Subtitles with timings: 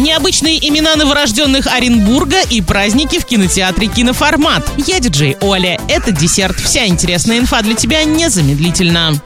[0.00, 4.66] Необычные имена новорожденных Оренбурга и праздники в кинотеатре «Киноформат».
[4.78, 5.78] Я диджей Оля.
[5.88, 6.58] Это десерт.
[6.58, 9.20] Вся интересная инфа для тебя незамедлительно.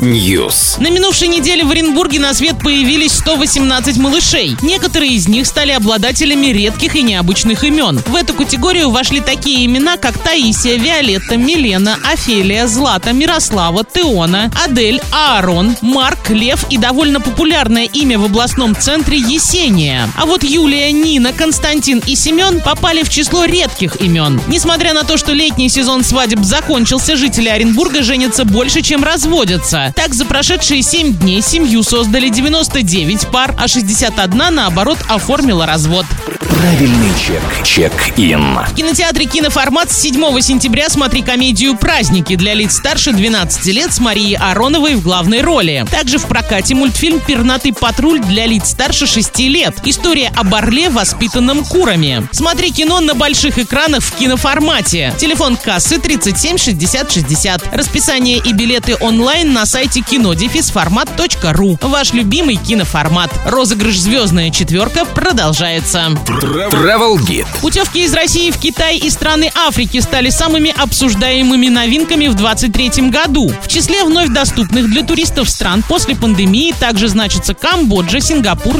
[0.00, 0.82] News.
[0.82, 4.56] На минувшей неделе в Оренбурге на свет появились 118 малышей.
[4.60, 8.02] Некоторые из них стали обладателями редких и необычных имен.
[8.06, 15.00] В эту категорию вошли такие имена, как Таисия, Виолетта, Милена, Офелия, Злата, Мирослава, Теона, Адель,
[15.12, 20.08] Аарон, Марк, Лев и довольно популярное имя в областном центре Есения.
[20.16, 24.40] А вот Юлия, Нина, Константин и Семен попали в число редких имен.
[24.46, 29.92] Несмотря на то, что летний сезон свадеб закончился, жители Оренбурга женятся больше, чем разводятся.
[29.96, 36.06] Так, за прошедшие 7 дней семью создали 99 пар, а 61, наоборот, оформила развод.
[36.48, 37.42] Правильный чек.
[37.64, 38.58] Чек-ин.
[38.66, 43.98] В кинотеатре «Киноформат» с 7 сентября смотри комедию «Праздники» для лиц старше 12 лет с
[43.98, 45.84] Марией Ароновой в главной роли.
[45.90, 49.74] Также в прокате мультфильм «Пернатый патруль» для лиц старше 6 лет.
[49.84, 52.26] История об орле, воспитанном курами.
[52.32, 55.14] Смотри кино на больших экранах в киноформате.
[55.18, 57.74] Телефон кассы 37 60 60.
[57.74, 61.78] Расписание и билеты онлайн на сайте кинодефисформат.ру.
[61.82, 63.30] Ваш любимый киноформат.
[63.46, 66.10] Розыгрыш «Звездная четверка» продолжается.
[66.26, 67.46] Travel Guide.
[67.60, 73.52] Путевки из России в Китай и страны Африки стали самыми обсуждаемыми новинками в 2023 году.
[73.62, 78.33] В числе вновь доступных для туристов стран после пандемии также значатся Камбоджа, Сингапур,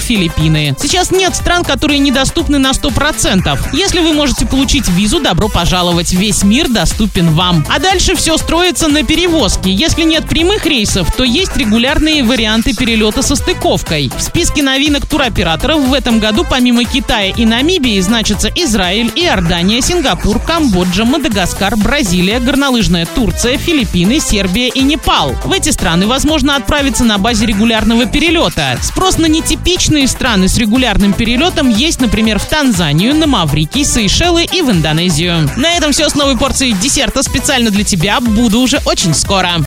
[0.04, 0.76] Филиппины.
[0.80, 3.58] Сейчас нет стран, которые недоступны на 100%.
[3.72, 6.12] Если вы можете получить визу, добро пожаловать.
[6.12, 7.64] Весь мир доступен вам.
[7.68, 9.72] А дальше все строится на перевозке.
[9.72, 14.10] Если нет прямых рейсов, то есть регулярные варианты перелета со стыковкой.
[14.16, 20.38] В списке новинок туроператоров в этом году помимо Китая и Намибии значатся Израиль, Иордания, Сингапур,
[20.38, 25.34] Камбоджа, Мадагаскар, Бразилия, горнолыжная Турция, Филиппины, Сербия и Непал.
[25.44, 28.78] В эти страны возможно отправиться на базе регулярного перелета.
[28.82, 34.62] Спрос на нетипичные страны с регулярным перелетом есть, например, в Танзанию, на Маврикий, Сейшелы и
[34.62, 35.50] в Индонезию.
[35.56, 38.20] На этом все с новой порцией десерта специально для тебя.
[38.20, 39.62] Буду уже очень скоро.